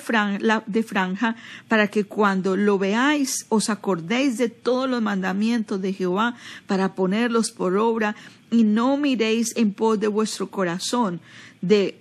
franja 0.84 1.36
para 1.68 1.88
que 1.88 2.04
cuando 2.04 2.56
lo 2.56 2.78
veáis 2.78 3.46
os 3.50 3.70
acordéis 3.70 4.38
de 4.38 4.50
todos 4.50 4.90
los 4.90 5.02
mandamientos 5.02 5.82
de 5.82 5.94
Jehová 5.94 6.36
para 6.68 6.94
ponerlos 6.94 7.52
por 7.52 7.78
obra 7.78 8.16
y 8.52 8.64
no 8.64 8.98
miréis 8.98 9.56
en 9.56 9.74
pos 9.74 10.00
de 10.00 10.08
vuestro 10.08 10.52
corazón 10.52 11.20
de 11.62 12.01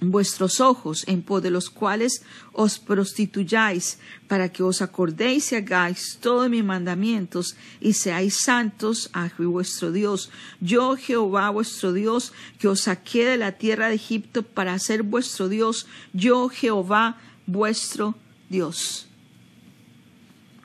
vuestros 0.00 0.60
ojos, 0.60 1.04
en 1.06 1.22
pos 1.22 1.42
de 1.42 1.50
los 1.50 1.70
cuales 1.70 2.22
os 2.52 2.78
prostituyáis, 2.78 3.98
para 4.26 4.50
que 4.50 4.62
os 4.62 4.82
acordéis 4.82 5.52
y 5.52 5.56
hagáis 5.56 6.18
todos 6.20 6.48
mis 6.48 6.64
mandamientos, 6.64 7.56
y 7.80 7.92
seáis 7.94 8.38
santos 8.42 9.10
a 9.12 9.30
vuestro 9.38 9.92
Dios. 9.92 10.30
Yo, 10.60 10.96
Jehová 10.96 11.50
vuestro 11.50 11.92
Dios, 11.92 12.32
que 12.58 12.68
os 12.68 12.82
saqué 12.82 13.24
de 13.24 13.36
la 13.36 13.52
tierra 13.52 13.88
de 13.88 13.96
Egipto 13.96 14.42
para 14.42 14.78
ser 14.78 15.02
vuestro 15.02 15.48
Dios, 15.48 15.86
yo, 16.12 16.48
Jehová 16.48 17.18
vuestro 17.46 18.14
Dios. 18.48 19.06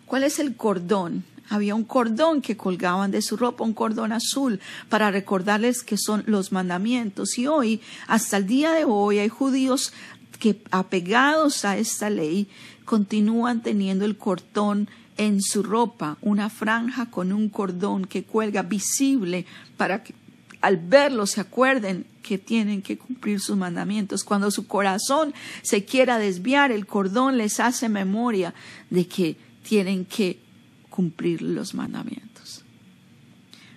¿Cuál 0.06 0.24
es 0.24 0.40
el 0.40 0.56
cordón 0.56 1.24
había 1.54 1.76
un 1.76 1.84
cordón 1.84 2.42
que 2.42 2.58
colgaban 2.58 3.12
de 3.12 3.22
su 3.22 3.38
ropa, 3.38 3.64
un 3.64 3.74
cordón 3.74 4.12
azul, 4.12 4.60
para 4.90 5.12
recordarles 5.12 5.84
que 5.84 5.98
son 5.98 6.24
los 6.26 6.52
mandamientos. 6.52 7.38
Y 7.38 7.48
hoy, 7.48 7.82
hasta 8.08 8.38
el 8.38 8.48
día 8.48 8.72
de 8.72 8.86
hoy, 8.86 9.20
hay 9.20 9.30
judíos 9.30 9.94
que, 10.40 10.62
apegados 10.72 11.64
a 11.66 11.78
esta 11.78 12.10
ley, 12.10 12.48
continúan 12.86 13.62
teniendo 13.62 14.06
el 14.06 14.18
cordón 14.18 14.90
en 15.18 15.42
su 15.42 15.62
ropa, 15.64 16.18
una 16.22 16.50
franja 16.50 17.06
con 17.12 17.32
un 17.32 17.50
cordón 17.50 18.06
que 18.06 18.24
cuelga 18.24 18.64
visible 18.64 19.46
para 19.78 20.04
que 20.04 20.16
al 20.62 20.78
verlo 20.78 21.28
se 21.28 21.42
acuerden 21.42 22.06
que 22.24 22.38
tienen 22.38 22.82
que 22.82 22.98
cumplir 22.98 23.40
sus 23.42 23.58
mandamientos. 23.58 24.24
Cuando 24.24 24.50
su 24.50 24.66
corazón 24.66 25.34
se 25.62 25.84
quiera 25.86 26.18
desviar, 26.18 26.72
el 26.72 26.88
cordón 26.88 27.38
les 27.38 27.60
hace 27.60 27.90
memoria 27.90 28.54
de 28.90 29.08
que 29.08 29.36
tienen 29.62 30.06
que 30.06 30.40
cumplir 30.94 31.42
los 31.42 31.74
mandamientos. 31.74 32.33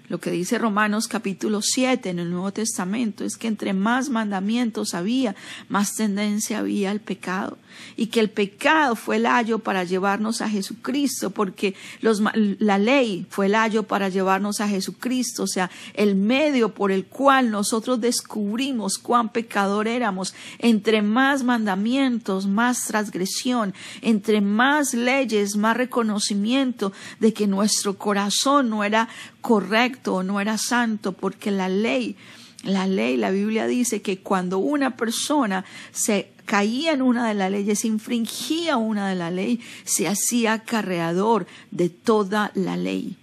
Lo 0.09 0.21
que 0.21 0.31
dice 0.31 0.59
Romanos 0.59 1.09
capítulo 1.09 1.63
7 1.63 2.11
en 2.11 2.21
el 2.21 2.31
Nuevo 2.31 2.53
Testamento 2.53 3.25
es 3.25 3.37
que 3.37 3.49
entre 3.49 3.73
más 3.73 4.09
mandamientos 4.09 4.95
había, 4.95 5.35
más 5.69 5.95
tendencia 5.95 6.61
había 6.61 6.93
al 6.93 7.01
pecado. 7.01 7.59
Y 7.97 8.07
que 8.07 8.21
el 8.21 8.31
pecado 8.31 8.95
fue 8.95 9.17
el 9.17 9.27
ayo 9.27 9.59
para 9.59 9.85
llevarnos 9.85 10.41
a 10.41 10.49
Jesucristo, 10.49 11.31
porque 11.31 11.75
la 12.01 12.79
ley 12.79 13.27
fue 13.29 13.47
el 13.47 13.55
ayo 13.57 13.83
para 13.83 14.09
llevarnos 14.09 14.61
a 14.61 14.69
Jesucristo, 14.69 15.43
o 15.43 15.47
sea, 15.47 15.71
el 15.93 16.15
medio 16.15 16.73
por 16.73 16.91
el 16.91 17.05
cual 17.07 17.51
nosotros 17.51 18.01
descubrimos 18.01 18.99
cuán 18.99 19.29
pecador 19.31 19.89
éramos. 19.89 20.35
Entre 20.59 21.03
más 21.03 21.43
mandamientos, 21.43 22.47
más 22.47 22.87
transgresión, 22.87 23.75
entre 24.01 24.41
más 24.41 24.95
leyes, 24.95 25.57
más 25.57 25.77
reconocimiento 25.77 26.93
de 27.19 27.35
que 27.35 27.47
nuestro 27.47 27.99
corazón 27.99 28.71
no 28.71 28.85
era 28.85 29.09
correcto 29.43 29.96
no 30.05 30.41
era 30.41 30.59
santo, 30.59 31.13
porque 31.13 31.51
la 31.51 31.69
ley, 31.69 32.17
la 32.63 32.87
ley, 32.87 33.17
la 33.17 33.31
Biblia 33.31 33.67
dice 33.67 34.03
que 34.03 34.19
cuando 34.19 34.59
una 34.59 34.97
persona 34.97 35.65
se 35.93 36.33
caía 36.45 36.93
en 36.93 37.03
una 37.03 37.29
de 37.29 37.35
las 37.35 37.51
leyes, 37.51 37.85
infringía 37.85 38.77
una 38.77 39.09
de 39.09 39.17
la 39.17 39.31
ley, 39.31 39.61
se 39.85 40.09
hacía 40.09 40.55
acarreador 40.55 41.47
de 41.71 41.89
toda 41.89 42.53
la 42.55 42.77
ley. 42.77 43.17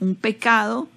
Un 0.00 0.14
pecado, 0.14 0.88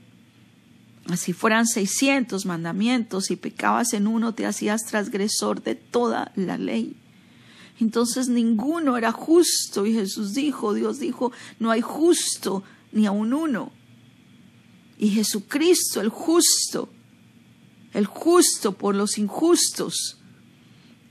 así 1.10 1.34
fueran 1.34 1.68
600 1.68 2.46
mandamientos, 2.46 3.32
y 3.32 3.36
pecabas 3.36 3.94
en 3.94 4.08
uno, 4.08 4.34
te 4.34 4.46
hacías 4.46 4.86
transgresor 4.86 5.64
de 5.64 5.76
toda 5.76 6.32
la 6.36 6.58
ley. 6.58 6.96
Entonces 7.80 8.28
ninguno 8.28 8.98
era 8.98 9.12
justo 9.12 9.86
y 9.86 9.94
Jesús 9.94 10.34
dijo, 10.34 10.74
Dios 10.74 11.00
dijo, 11.00 11.32
no 11.60 11.72
hay 11.72 11.82
justo 11.82 12.64
ni 12.92 13.06
aun 13.06 13.34
uno. 13.34 13.72
Y 15.00 15.10
Jesucristo, 15.12 16.02
el 16.02 16.10
justo, 16.10 16.90
el 17.94 18.06
justo 18.06 18.74
por 18.74 18.96
los 18.96 19.18
injustos, 19.18 20.18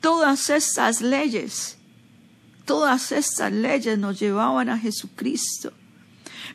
todas 0.01 0.51
estas 0.51 1.01
leyes, 1.01 1.79
todas 2.67 3.13
estas 3.13 3.51
leyes 3.51 3.99
nos 3.99 4.21
llevaban 4.21 4.69
a 4.69 4.79
Jesucristo. 4.79 5.73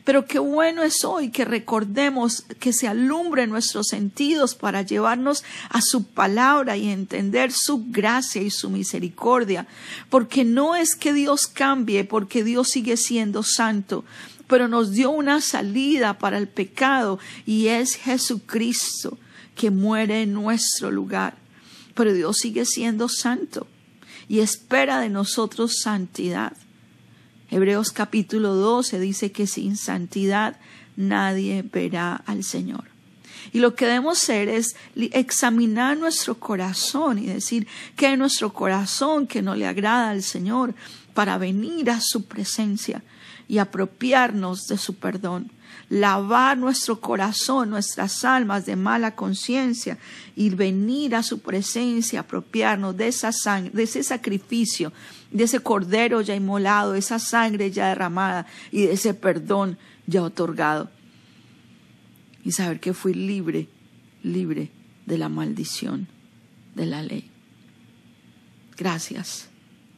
Pero 0.04 0.26
qué 0.26 0.38
bueno 0.38 0.82
es 0.82 1.02
hoy 1.02 1.30
que 1.30 1.46
recordemos 1.46 2.44
que 2.60 2.74
se 2.74 2.86
alumbre 2.86 3.46
nuestros 3.46 3.88
sentidos 3.88 4.54
para 4.54 4.82
llevarnos 4.82 5.44
a 5.70 5.80
su 5.80 6.04
palabra 6.04 6.76
y 6.76 6.90
entender 6.90 7.52
su 7.52 7.86
gracia 7.88 8.42
y 8.42 8.50
su 8.50 8.68
misericordia. 8.68 9.66
Porque 10.10 10.44
no 10.44 10.76
es 10.76 10.94
que 10.94 11.14
Dios 11.14 11.46
cambie, 11.46 12.04
porque 12.04 12.44
Dios 12.44 12.68
sigue 12.68 12.98
siendo 12.98 13.42
santo, 13.42 14.04
pero 14.46 14.68
nos 14.68 14.92
dio 14.92 15.10
una 15.10 15.40
salida 15.40 16.18
para 16.18 16.36
el 16.36 16.48
pecado 16.48 17.18
y 17.46 17.68
es 17.68 17.96
Jesucristo 17.96 19.16
que 19.56 19.70
muere 19.70 20.22
en 20.22 20.34
nuestro 20.34 20.90
lugar. 20.90 21.36
Pero 21.94 22.12
Dios 22.12 22.36
sigue 22.38 22.66
siendo 22.66 23.08
santo 23.08 23.66
y 24.28 24.40
espera 24.40 25.00
de 25.00 25.08
nosotros 25.08 25.78
santidad. 25.80 26.52
Hebreos 27.50 27.92
capítulo 27.92 28.54
12 28.54 28.98
dice 29.00 29.32
que 29.32 29.46
sin 29.46 29.76
santidad 29.76 30.56
nadie 30.96 31.62
verá 31.62 32.16
al 32.26 32.44
Señor. 32.44 32.84
Y 33.52 33.60
lo 33.60 33.74
que 33.74 33.86
debemos 33.86 34.22
hacer 34.22 34.48
es 34.48 34.74
examinar 34.96 35.96
nuestro 35.96 36.36
corazón 36.36 37.18
y 37.18 37.26
decir 37.26 37.66
que 37.96 38.12
es 38.12 38.18
nuestro 38.18 38.52
corazón 38.52 39.26
que 39.26 39.42
no 39.42 39.54
le 39.54 39.66
agrada 39.66 40.10
al 40.10 40.22
Señor 40.22 40.74
para 41.12 41.38
venir 41.38 41.90
a 41.90 42.00
su 42.00 42.24
presencia 42.24 43.02
y 43.46 43.58
apropiarnos 43.58 44.66
de 44.66 44.78
su 44.78 44.94
perdón, 44.94 45.50
lavar 45.88 46.58
nuestro 46.58 47.00
corazón, 47.00 47.70
nuestras 47.70 48.24
almas 48.24 48.66
de 48.66 48.76
mala 48.76 49.14
conciencia 49.14 49.98
y 50.36 50.50
venir 50.50 51.14
a 51.14 51.22
su 51.22 51.40
presencia, 51.40 52.20
apropiarnos 52.20 52.96
de 52.96 53.08
esa 53.08 53.32
sangre, 53.32 53.70
de 53.72 53.82
ese 53.84 54.02
sacrificio, 54.02 54.92
de 55.30 55.44
ese 55.44 55.60
cordero 55.60 56.20
ya 56.20 56.34
inmolado, 56.34 56.92
de 56.92 56.98
esa 56.98 57.18
sangre 57.18 57.70
ya 57.70 57.88
derramada 57.88 58.46
y 58.70 58.86
de 58.86 58.92
ese 58.92 59.14
perdón 59.14 59.78
ya 60.06 60.22
otorgado. 60.22 60.90
Y 62.44 62.52
saber 62.52 62.80
que 62.80 62.92
fui 62.92 63.14
libre, 63.14 63.68
libre 64.22 64.70
de 65.06 65.18
la 65.18 65.28
maldición 65.28 66.08
de 66.74 66.86
la 66.86 67.02
ley. 67.02 67.30
Gracias, 68.76 69.48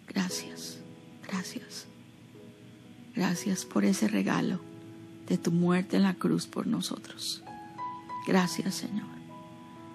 gracias, 0.08 0.78
gracias. 1.26 1.86
Gracias 3.14 3.64
por 3.64 3.86
ese 3.86 4.08
regalo 4.08 4.65
de 5.28 5.38
tu 5.38 5.52
muerte 5.52 5.96
en 5.96 6.02
la 6.04 6.14
cruz 6.14 6.46
por 6.46 6.66
nosotros. 6.66 7.42
Gracias, 8.26 8.74
Señor. 8.74 9.06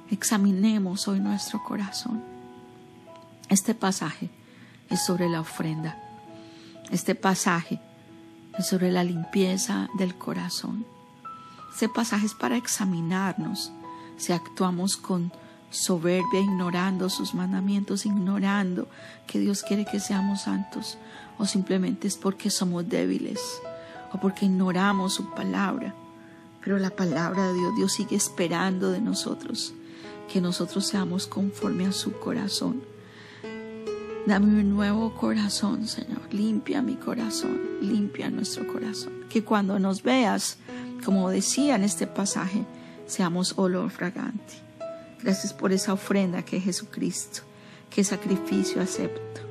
Examinemos 0.10 1.08
hoy 1.08 1.20
nuestro 1.20 1.64
corazón. 1.64 2.24
Este 3.50 3.74
pasaje 3.74 4.30
es 4.90 5.04
sobre 5.06 5.30
la 5.30 5.42
ofrenda. 5.42 5.98
Este 6.92 7.16
pasaje 7.16 7.80
es 8.58 8.68
sobre 8.68 8.92
la 8.92 9.04
limpieza 9.04 9.90
del 9.98 10.16
corazón. 10.16 10.86
Este 11.74 11.88
pasaje 11.88 12.26
es 12.26 12.34
para 12.34 12.58
examinarnos 12.58 13.72
si 14.18 14.34
actuamos 14.34 14.98
con 14.98 15.32
soberbia, 15.70 16.42
ignorando 16.42 17.10
sus 17.10 17.34
mandamientos, 17.34 18.06
ignorando 18.06 18.88
que 19.26 19.40
Dios 19.40 19.64
quiere 19.64 19.86
que 19.86 20.00
seamos 20.00 20.42
santos, 20.42 20.98
o 21.38 21.46
simplemente 21.46 22.08
es 22.08 22.18
porque 22.18 22.50
somos 22.50 22.88
débiles, 22.88 23.40
o 24.14 24.20
porque 24.20 24.46
ignoramos 24.46 25.14
su 25.14 25.30
palabra. 25.32 25.96
Pero 26.64 26.78
la 26.78 26.92
palabra 26.92 27.48
de 27.48 27.54
Dios, 27.54 27.76
Dios 27.76 27.94
sigue 27.94 28.16
esperando 28.16 28.92
de 28.92 29.02
nosotros 29.02 29.74
que 30.32 30.40
nosotros 30.40 30.88
seamos 30.88 31.28
conforme 31.28 31.86
a 31.86 31.92
su 31.92 32.14
corazón. 32.14 32.82
Dame 34.26 34.62
un 34.62 34.70
nuevo 34.70 35.14
corazón, 35.16 35.88
Señor. 35.88 36.22
Limpia 36.32 36.82
mi 36.82 36.96
corazón, 36.96 37.60
limpia 37.82 38.30
nuestro 38.30 38.66
corazón. 38.72 39.26
Que 39.30 39.44
cuando 39.44 39.78
nos 39.80 40.04
veas, 40.04 40.58
como 41.04 41.30
decía 41.30 41.76
en 41.76 41.84
este 41.84 42.08
pasaje, 42.08 42.64
seamos 43.08 43.56
olor 43.58 43.90
fragante. 43.90 44.54
Gracias 45.22 45.54
por 45.54 45.74
esa 45.74 45.94
ofrenda 45.94 46.44
que 46.44 46.58
es 46.58 46.64
Jesucristo, 46.64 47.42
que 47.90 48.04
sacrificio 48.04 48.82
acepto. 48.82 49.42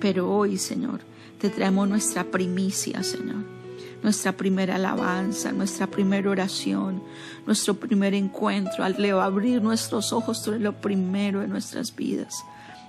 Pero 0.00 0.30
hoy, 0.30 0.58
Señor, 0.58 1.00
te 1.38 1.48
traemos 1.48 1.88
nuestra 1.88 2.24
primicia, 2.24 3.02
Señor. 3.02 3.61
Nuestra 4.02 4.32
primera 4.32 4.74
alabanza, 4.76 5.52
nuestra 5.52 5.86
primera 5.86 6.28
oración, 6.28 7.02
nuestro 7.46 7.74
primer 7.74 8.14
encuentro, 8.14 8.84
al 8.84 8.96
abrir 9.20 9.62
nuestros 9.62 10.12
ojos, 10.12 10.42
tú 10.42 10.52
lo 10.52 10.72
primero 10.80 11.40
de 11.40 11.48
nuestras 11.48 11.94
vidas. 11.94 12.44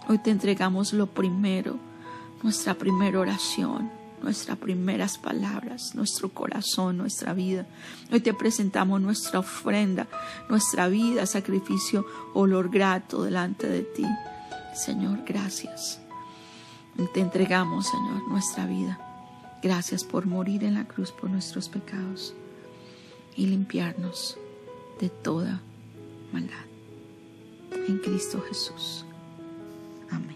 Hoy 0.08 0.18
te 0.18 0.32
entregamos 0.32 0.92
lo 0.92 1.08
primero, 1.08 1.78
nuestra 2.42 2.74
primera 2.74 3.20
oración, 3.20 3.92
nuestras 4.24 4.58
primeras 4.58 5.18
palabras, 5.18 5.94
nuestro 5.94 6.30
corazón, 6.30 6.98
nuestra 6.98 7.34
vida. 7.34 7.68
Hoy 8.12 8.22
te 8.22 8.34
presentamos 8.34 9.00
nuestra 9.00 9.40
ofrenda, 9.40 10.08
nuestra 10.50 10.88
vida, 10.88 11.26
sacrificio, 11.26 12.06
olor 12.34 12.70
grato 12.70 13.24
delante 13.24 13.68
de 13.68 13.82
ti. 13.82 14.06
Señor, 14.74 15.24
gracias. 15.26 16.00
Te 17.14 17.20
entregamos, 17.20 17.88
Señor, 17.88 18.28
nuestra 18.28 18.66
vida. 18.66 19.13
Gracias 19.64 20.04
por 20.04 20.26
morir 20.26 20.66
en 20.66 20.74
la 20.74 20.86
cruz 20.86 21.14
por 21.14 21.30
nuestros 21.30 21.70
pecados 21.70 22.36
y 23.38 23.48
limpiarnos 23.48 24.38
de 25.00 25.08
toda 25.08 25.62
maldad. 26.34 26.66
En 27.88 27.98
Cristo 28.00 28.42
Jesús. 28.42 29.06
Amén. 30.12 30.36